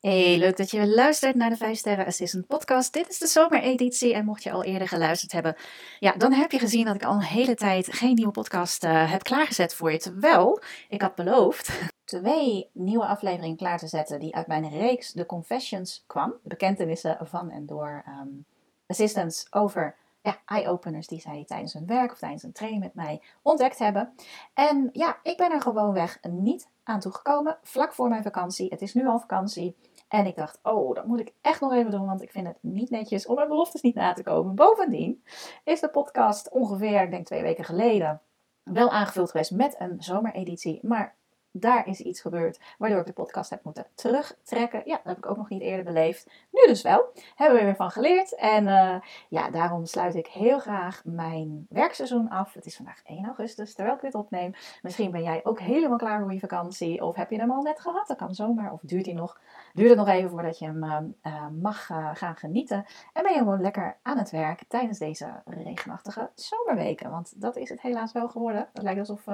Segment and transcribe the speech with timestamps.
[0.00, 2.92] Hey, leuk dat je luistert naar de 5 Sterren Assistant podcast.
[2.92, 5.56] Dit is de zomereditie en mocht je al eerder geluisterd hebben,
[5.98, 9.10] ja, dan heb je gezien dat ik al een hele tijd geen nieuwe podcast uh,
[9.10, 9.98] heb klaargezet voor je.
[9.98, 11.70] Terwijl ik had beloofd
[12.04, 16.30] twee nieuwe afleveringen klaar te zetten die uit mijn reeks The Confessions kwam.
[16.42, 18.44] De bekentenissen van en door um,
[18.86, 23.22] assistants over ja, eye-openers die zij tijdens hun werk of tijdens een training met mij
[23.42, 24.12] ontdekt hebben.
[24.54, 28.68] En ja, ik ben er gewoonweg niet aan toegekomen, vlak voor mijn vakantie.
[28.70, 29.76] Het is nu al vakantie.
[30.08, 32.58] En ik dacht, oh, dat moet ik echt nog even doen, want ik vind het
[32.60, 34.54] niet netjes om mijn beloftes niet na te komen.
[34.54, 35.24] Bovendien
[35.64, 38.20] is de podcast ongeveer, ik denk twee weken geleden,
[38.62, 40.78] wel aangevuld geweest met een zomereditie.
[40.82, 41.16] Maar
[41.52, 44.82] daar is iets gebeurd waardoor ik de podcast heb moeten terugtrekken.
[44.84, 46.30] Ja, dat heb ik ook nog niet eerder beleefd.
[46.50, 47.12] Nu dus wel.
[47.34, 48.34] Hebben we weer van geleerd.
[48.34, 48.96] En uh,
[49.28, 52.54] ja, daarom sluit ik heel graag mijn werkseizoen af.
[52.54, 54.54] Het is vandaag 1 augustus, terwijl ik dit opneem.
[54.82, 57.04] Misschien ben jij ook helemaal klaar voor je vakantie.
[57.04, 58.06] Of heb je hem al net gehad?
[58.06, 58.72] Dat kan zomaar.
[58.72, 59.40] Of duurt, hij nog,
[59.74, 62.84] duurt het nog even voordat je hem uh, mag uh, gaan genieten.
[63.12, 67.10] En ben je gewoon lekker aan het werk tijdens deze regenachtige zomerweken.
[67.10, 68.68] Want dat is het helaas wel geworden.
[68.72, 69.26] Het lijkt alsof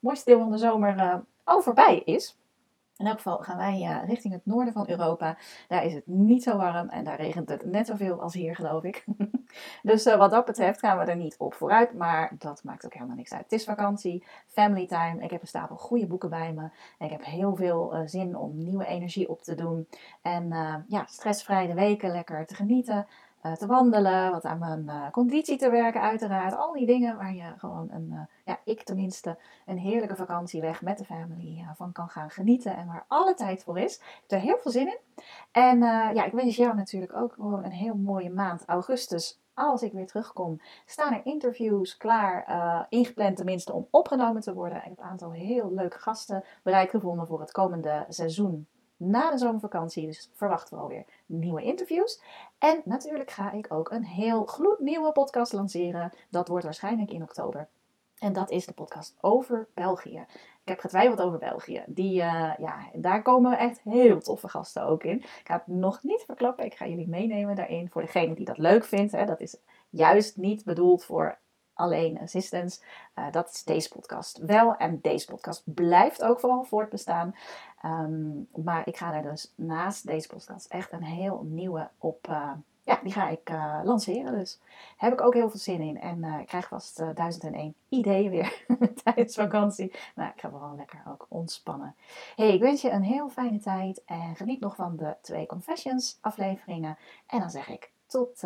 [0.00, 2.38] mooiste deel van de zomer uh, al voorbij is.
[2.96, 5.36] In elk geval gaan wij uh, richting het noorden van Europa.
[5.68, 8.82] Daar is het niet zo warm en daar regent het net zoveel als hier, geloof
[8.82, 9.04] ik.
[9.82, 12.94] dus uh, wat dat betreft gaan we er niet op vooruit, maar dat maakt ook
[12.94, 13.42] helemaal niks uit.
[13.42, 15.22] Het is vakantie, family time.
[15.22, 16.68] Ik heb een stapel goede boeken bij me.
[16.98, 19.88] Ik heb heel veel zin om nieuwe energie op te doen.
[20.22, 20.48] En
[20.88, 23.06] ja, stressvrij de weken lekker te genieten.
[23.42, 26.56] Uh, te wandelen, wat aan mijn uh, conditie te werken uiteraard.
[26.56, 30.82] Al die dingen waar je gewoon een, uh, ja, ik tenminste, een heerlijke vakantie weg
[30.82, 32.76] met de family van kan gaan genieten.
[32.76, 33.96] En waar alle tijd voor is.
[33.96, 34.98] Ik heb er heel veel zin in.
[35.52, 35.78] En
[36.14, 39.40] ja, ik wens jou natuurlijk ook gewoon een heel mooie maand augustus.
[39.54, 44.78] Als ik weer terugkom, staan er interviews klaar, ingepland tenminste, om opgenomen te worden.
[44.78, 48.66] Ik heb een aantal heel leuke gasten bereid gevonden voor het komende seizoen
[49.00, 50.06] na de zomervakantie.
[50.06, 52.22] Dus verwachten we alweer nieuwe interviews.
[52.58, 56.12] En natuurlijk ga ik ook een heel gloednieuwe podcast lanceren.
[56.30, 57.68] Dat wordt waarschijnlijk in oktober.
[58.18, 60.26] En dat is de podcast over België.
[60.62, 61.82] Ik heb getwijfeld over België.
[61.86, 65.16] Die, uh, ja, daar komen echt heel toffe gasten ook in.
[65.16, 66.64] Ik ga het nog niet verklappen.
[66.64, 67.90] Ik ga jullie meenemen daarin.
[67.90, 69.12] Voor degene die dat leuk vindt.
[69.12, 69.56] Hè, dat is
[69.90, 71.38] juist niet bedoeld voor
[71.80, 72.80] alleen assistance.
[73.18, 74.76] Uh, dat is deze podcast wel.
[74.76, 77.34] En deze podcast blijft ook vooral voortbestaan.
[77.84, 82.28] Um, maar ik ga er dus naast deze podcast echt een heel nieuwe op.
[82.28, 82.52] Uh,
[82.82, 84.38] ja, die ga ik uh, lanceren.
[84.38, 84.60] Dus
[84.96, 86.00] heb ik ook heel veel zin in.
[86.00, 88.64] En ik krijg vast 1001 ideeën weer
[89.04, 89.92] tijdens vakantie.
[90.14, 91.94] Maar ik ga wel lekker ook ontspannen.
[92.36, 94.04] Hey, ik wens je een heel fijne tijd.
[94.04, 96.98] En geniet nog van de twee Confessions afleveringen.
[97.26, 98.42] En dan zeg ik tot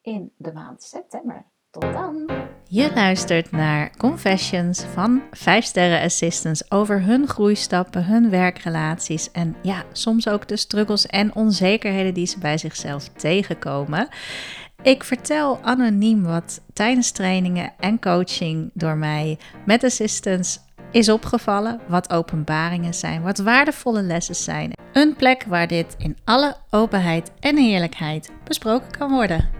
[0.00, 1.44] in de maand september.
[1.78, 2.30] Tot dan!
[2.68, 9.84] Je luistert naar Confessions van 5 Sterren Assistants over hun groeistappen, hun werkrelaties en ja,
[9.92, 14.08] soms ook de struggles en onzekerheden die ze bij zichzelf tegenkomen.
[14.82, 20.60] Ik vertel anoniem wat tijdens trainingen en coaching door mij met assistants
[20.90, 24.72] is opgevallen, wat openbaringen zijn, wat waardevolle lessen zijn.
[24.92, 29.55] Een plek waar dit in alle openheid en eerlijkheid besproken kan worden.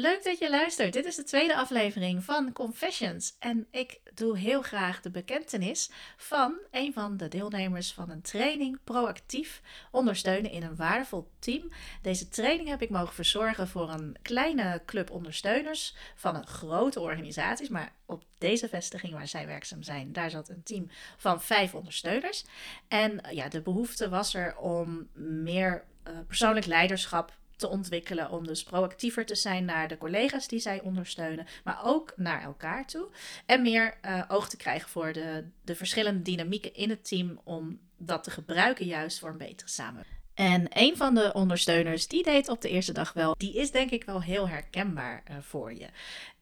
[0.00, 0.92] Leuk dat je luistert.
[0.92, 3.36] Dit is de tweede aflevering van Confessions.
[3.38, 8.78] En ik doe heel graag de bekentenis van een van de deelnemers van een training
[8.84, 11.72] proactief ondersteunen in een waardevol team.
[12.02, 17.70] Deze training heb ik mogen verzorgen voor een kleine club ondersteuners van een grote organisatie.
[17.70, 22.44] Maar op deze vestiging waar zij werkzaam zijn, daar zat een team van vijf ondersteuners.
[22.88, 28.30] En ja, de behoefte was er om meer uh, persoonlijk leiderschap te ontwikkelen.
[28.30, 32.86] Om dus proactiever te zijn naar de collega's die zij ondersteunen, maar ook naar elkaar
[32.86, 33.08] toe.
[33.46, 37.78] En meer uh, oog te krijgen voor de, de verschillende dynamieken in het team om
[37.96, 40.16] dat te gebruiken juist voor een betere samenwerking.
[40.34, 43.90] En een van de ondersteuners, die deed op de eerste dag wel, die is denk
[43.90, 45.86] ik wel heel herkenbaar uh, voor je.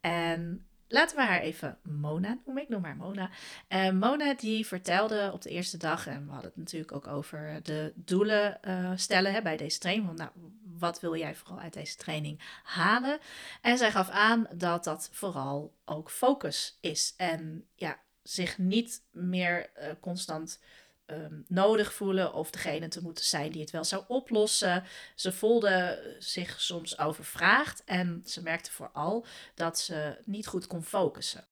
[0.01, 2.63] En Laten we haar even Mona noemen.
[2.63, 3.31] Ik noem haar Mona.
[3.69, 7.61] Uh, Mona die vertelde op de eerste dag, en we hadden het natuurlijk ook over
[7.63, 8.61] de doelen
[8.95, 10.07] stellen hè, bij deze training.
[10.07, 10.31] Want, nou,
[10.79, 13.19] wat wil jij vooral uit deze training halen?
[13.61, 17.15] En zij gaf aan dat dat vooral ook focus is.
[17.17, 20.61] En ja, zich niet meer uh, constant
[21.07, 24.85] um, nodig voelen of degene te moeten zijn die het wel zou oplossen.
[25.15, 31.45] Ze voelde zich soms overvraagd en ze merkte vooral dat ze niet goed kon focussen.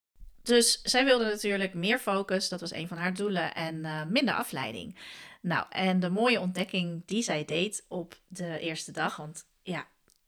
[0.45, 4.35] Dus zij wilde natuurlijk meer focus, dat was een van haar doelen, en uh, minder
[4.35, 4.99] afleiding.
[5.41, 9.87] Nou, en de mooie ontdekking die zij deed op de eerste dag, want ja,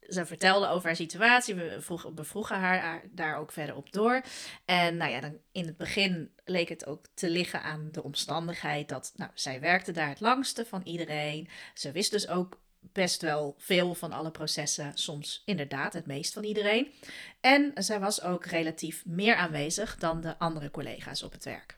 [0.09, 1.55] ze vertelde over haar situatie.
[1.55, 4.23] We vroegen, bevroegen haar daar ook verder op door.
[4.65, 8.89] En nou ja, dan in het begin leek het ook te liggen aan de omstandigheid
[8.89, 11.49] dat nou, zij werkte daar het langste van iedereen.
[11.75, 12.59] Ze wist dus ook
[12.93, 16.93] best wel veel van alle processen, soms inderdaad het meest van iedereen.
[17.41, 21.77] En zij was ook relatief meer aanwezig dan de andere collega's op het werk.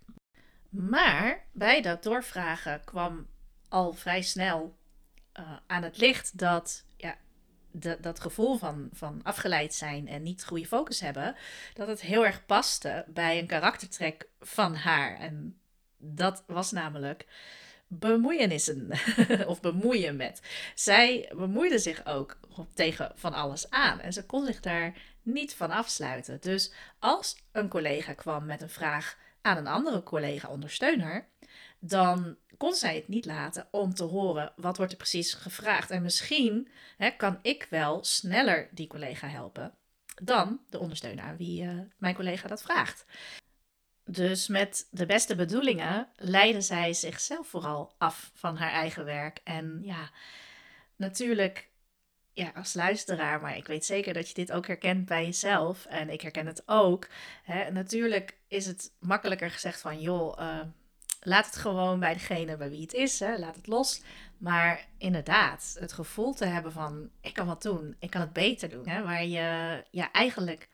[0.68, 3.26] Maar bij dat doorvragen kwam
[3.68, 4.78] al vrij snel
[5.38, 7.16] uh, aan het licht dat ja,
[7.70, 11.36] de, dat gevoel van, van afgeleid zijn en niet goede focus hebben,
[11.74, 15.18] dat het heel erg paste bij een karaktertrek van haar.
[15.18, 15.60] En
[15.96, 17.26] dat was namelijk
[17.88, 18.90] bemoeienissen
[19.46, 20.42] of bemoeien met.
[20.74, 22.38] Zij bemoeide zich ook
[22.74, 26.38] tegen van alles aan en ze kon zich daar niet van afsluiten.
[26.40, 31.28] Dus als een collega kwam met een vraag aan een andere collega ondersteuner,
[31.78, 35.90] dan kon zij het niet laten om te horen wat wordt er precies gevraagd.
[35.90, 39.74] En misschien hè, kan ik wel sneller die collega helpen
[40.22, 43.04] dan de ondersteuner aan wie uh, mijn collega dat vraagt.
[44.10, 49.40] Dus met de beste bedoelingen leidde zij zichzelf vooral af van haar eigen werk.
[49.44, 50.10] En ja,
[50.96, 51.68] natuurlijk
[52.32, 55.84] ja, als luisteraar, maar ik weet zeker dat je dit ook herkent bij jezelf.
[55.84, 57.08] En ik herken het ook.
[57.42, 57.70] Hè.
[57.70, 60.60] Natuurlijk is het makkelijker gezegd van, joh, uh,
[61.20, 63.20] laat het gewoon bij degene bij wie het is.
[63.20, 63.38] Hè.
[63.38, 64.02] Laat het los.
[64.38, 67.96] Maar inderdaad, het gevoel te hebben van, ik kan wat doen.
[67.98, 68.88] Ik kan het beter doen.
[68.88, 70.68] Hè, waar je ja, eigenlijk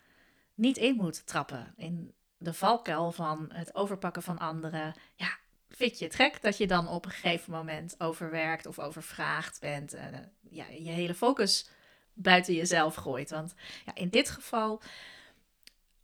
[0.53, 1.73] niet in moet trappen.
[1.77, 4.93] In de valkuil van het overpakken van anderen.
[5.15, 5.37] Ja,
[5.69, 9.93] vind je het gek dat je dan op een gegeven moment overwerkt of overvraagd bent.
[9.93, 11.69] En uh, ja, je hele focus
[12.13, 13.29] buiten jezelf gooit.
[13.29, 13.53] Want
[13.85, 14.81] ja, in dit geval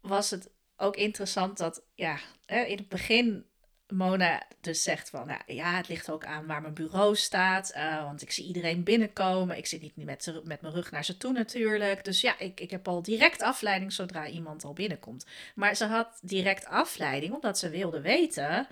[0.01, 3.45] was het ook interessant dat ja, in het begin
[3.91, 8.03] Mona dus zegt van, nou, ja, het ligt ook aan waar mijn bureau staat, uh,
[8.03, 9.57] want ik zie iedereen binnenkomen.
[9.57, 12.03] Ik zit niet met, met mijn rug naar ze toe natuurlijk.
[12.03, 15.25] Dus ja, ik, ik heb al direct afleiding zodra iemand al binnenkomt.
[15.55, 18.67] Maar ze had direct afleiding omdat ze wilde weten,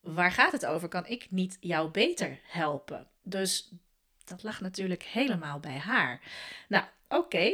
[0.00, 0.88] waar gaat het over?
[0.88, 3.06] Kan ik niet jou beter helpen?
[3.22, 3.70] Dus
[4.24, 6.20] dat lag natuurlijk helemaal bij haar.
[6.68, 7.52] Nou, oké,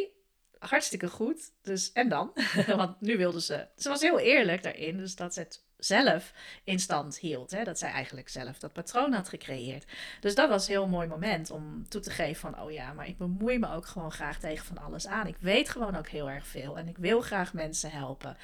[0.59, 1.51] hartstikke goed.
[1.63, 2.33] Dus, en dan?
[2.77, 3.67] Want nu wilde ze.
[3.77, 4.97] Ze was heel eerlijk daarin.
[4.97, 6.33] Dus dat ze het zelf
[6.65, 7.51] in stand hield.
[7.51, 7.65] Hè?
[7.65, 9.85] Dat zij eigenlijk zelf dat patroon had gecreëerd.
[10.21, 12.61] Dus dat was een heel mooi moment om toe te geven van...
[12.61, 15.27] oh ja, maar ik bemoei me ook gewoon graag tegen van alles aan.
[15.27, 16.79] Ik weet gewoon ook heel erg veel.
[16.79, 18.37] En ik wil graag mensen helpen.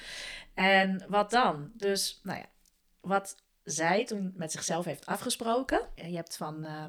[0.53, 1.71] En wat dan?
[1.73, 2.45] Dus, nou ja,
[3.01, 5.87] wat zij toen met zichzelf heeft afgesproken...
[5.95, 6.65] Je hebt van...
[6.65, 6.83] Uh,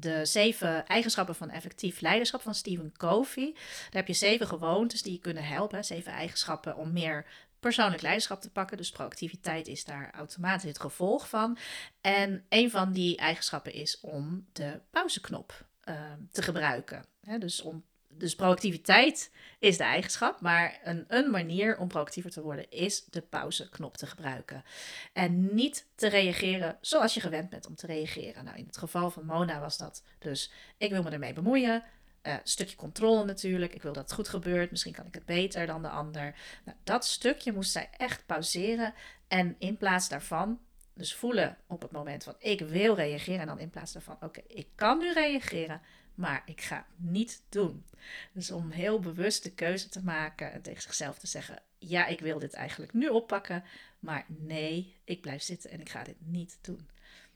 [0.00, 3.52] de zeven eigenschappen van effectief leiderschap van Stephen Covey.
[3.54, 5.84] Daar heb je zeven gewoontes die je kunnen helpen.
[5.84, 7.26] Zeven eigenschappen om meer
[7.60, 8.76] persoonlijk leiderschap te pakken.
[8.76, 11.58] Dus proactiviteit is daar automatisch het gevolg van.
[12.00, 15.94] En een van die eigenschappen is om de pauzeknop uh,
[16.30, 17.04] te gebruiken.
[17.38, 22.70] dus, om, dus proactiviteit is de eigenschap, maar een, een manier om proactiever te worden
[22.70, 24.64] is de pauzeknop te gebruiken.
[25.12, 28.44] En niet te reageren zoals je gewend bent om te reageren.
[28.44, 31.84] Nou, in het geval van Mona was dat dus ik wil me ermee bemoeien.
[32.22, 33.74] Uh, stukje controle natuurlijk.
[33.74, 34.70] Ik wil dat het goed gebeurt.
[34.70, 36.34] Misschien kan ik het beter dan de ander.
[36.64, 38.94] Nou, dat stukje moest zij echt pauzeren.
[39.28, 40.60] En in plaats daarvan,
[40.94, 43.40] dus voelen op het moment van ik wil reageren.
[43.40, 45.80] En dan in plaats daarvan, oké, ik kan nu reageren,
[46.14, 47.84] maar ik ga het niet doen.
[48.32, 52.20] Dus om heel bewust de keuze te maken en tegen zichzelf te zeggen: ja, ik
[52.20, 53.64] wil dit eigenlijk nu oppakken.
[53.98, 56.88] Maar nee, ik blijf zitten en ik ga dit niet doen.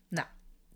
[0.09, 0.27] Nou,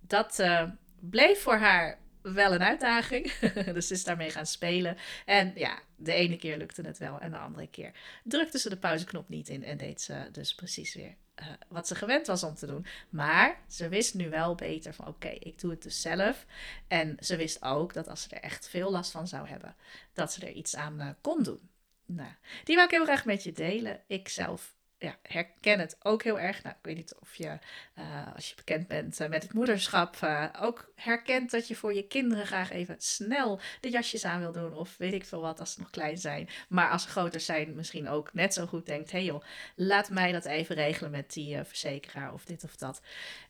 [0.01, 0.71] dat uh,
[1.01, 1.99] bleef voor haar
[2.35, 3.33] wel een uitdaging.
[3.75, 4.97] dus is daarmee gaan spelen.
[5.25, 7.93] En ja, de ene keer lukte het wel en de andere keer
[8.25, 11.95] drukte ze de pauzeknop niet in en deed ze dus precies weer uh, wat ze
[11.95, 12.87] gewend was om te doen.
[13.09, 16.47] Maar ze wist nu wel beter van oké, ik doe het dus zelf.
[16.89, 19.77] En ze wist ook dat als ze er echt veel last van zou hebben,
[20.13, 21.71] dat ze er iets aan uh, kon doen.
[22.07, 22.31] Nou,
[22.65, 24.03] die wil ik heel graag met je delen.
[24.07, 26.63] Ik zelf ja, herken het ook heel erg.
[26.63, 27.59] Nou, ik weet niet of je,
[27.99, 31.95] uh, als je bekend bent uh, met het moederschap, uh, ook herkent dat je voor
[31.95, 34.75] je kinderen graag even snel de jasjes aan wil doen.
[34.75, 36.49] Of weet ik veel wat als ze nog klein zijn.
[36.69, 39.43] Maar als ze groter zijn, misschien ook net zo goed denkt: hé hey joh,
[39.75, 43.01] laat mij dat even regelen met die verzekeraar of dit of dat.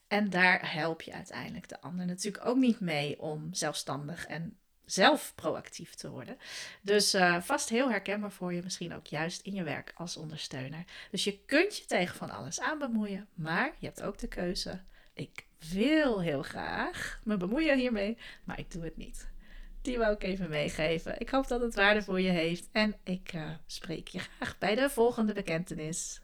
[0.08, 5.32] En daar help je uiteindelijk de ander natuurlijk ook niet mee om zelfstandig en zelf
[5.34, 6.38] proactief te worden.
[6.82, 10.84] Dus uh, vast heel herkenbaar voor je, misschien ook juist in je werk als ondersteuner.
[11.10, 14.80] Dus je kunt je tegen van alles aan bemoeien, maar je hebt ook de keuze.
[15.14, 19.28] Ik wil heel graag me bemoeien hiermee, maar ik doe het niet.
[19.82, 21.20] Die wou ik even meegeven.
[21.20, 24.74] Ik hoop dat het waarde voor je heeft en ik uh, spreek je graag bij
[24.74, 26.20] de volgende bekentenis.